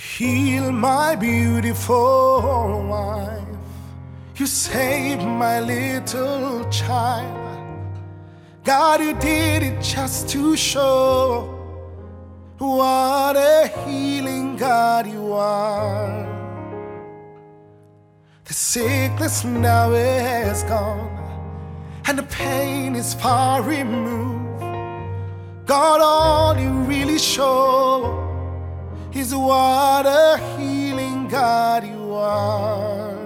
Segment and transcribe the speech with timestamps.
[0.00, 3.44] heal my beautiful wife.
[4.36, 7.36] You saved my little child.
[8.64, 11.54] God, you did it just to show
[12.56, 16.26] what a healing God you are.
[18.44, 21.10] The sickness now is gone,
[22.06, 24.60] and the pain is far removed.
[25.66, 28.29] God, all you really show
[29.12, 33.16] is what a healing God you are.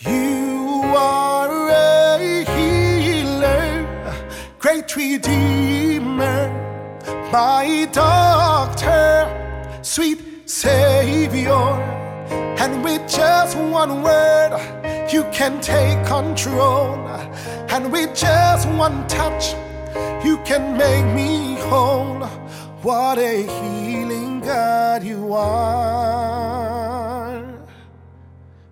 [0.00, 4.16] You are a healer,
[4.58, 6.50] great redeemer,
[7.30, 11.52] my doctor, sweet savior.
[12.58, 14.58] And with just one word,
[15.12, 16.96] you can take control.
[17.70, 19.54] And with just one touch,
[20.24, 22.28] you can make me whole.
[22.82, 26.68] What a healing God you are.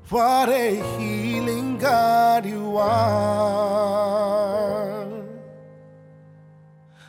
[0.09, 3.97] What a healing God you are.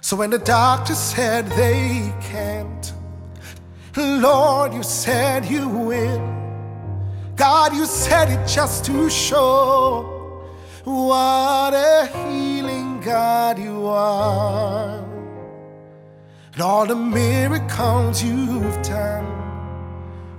[0.01, 2.91] So when the doctor said they can't,
[3.95, 6.33] Lord, you said you will.
[7.35, 10.41] God, you said it just to show
[10.83, 15.06] what a healing God you are
[16.57, 19.27] and all the miracles you've done,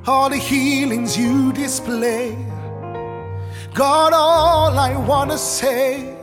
[0.05, 2.37] all the healings you display.
[3.73, 6.17] God, all I want to say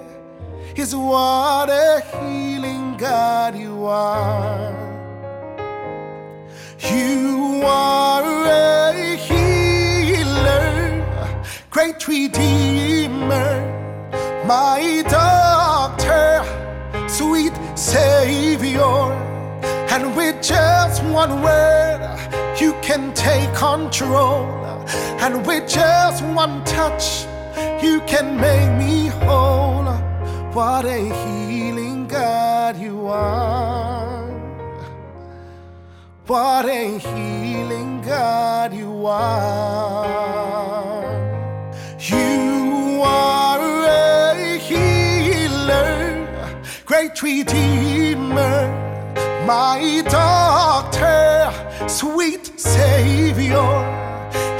[0.75, 4.73] is what a healing God you are.
[6.91, 10.67] You are a healer,
[11.69, 13.49] great redeemer,
[14.45, 16.43] my doctor,
[17.07, 19.34] sweet savior.
[19.95, 22.01] And with just one word,
[22.59, 24.43] you can take control.
[25.23, 27.23] And with just one touch,
[27.81, 29.85] you can make me whole.
[30.51, 34.27] What a healing God you are.
[36.27, 40.25] What a healing God you are.
[41.99, 46.27] You are a healer,
[46.85, 48.54] great redeemer
[49.45, 53.55] my doctor, sweet Savior.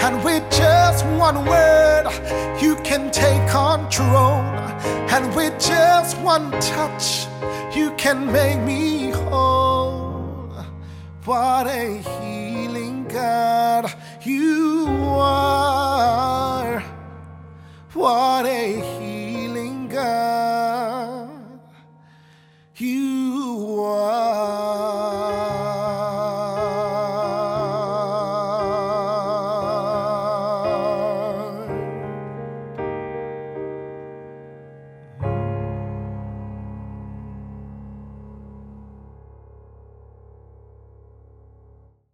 [0.06, 2.06] And with just one word,
[2.62, 4.44] you can take control.
[5.09, 7.25] And with just one touch,
[7.75, 10.53] you can make me whole.
[11.23, 13.91] What a healing God
[14.22, 14.85] you
[15.17, 16.81] are.
[17.94, 18.81] What a